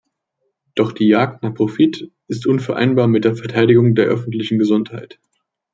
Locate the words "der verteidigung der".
3.23-4.07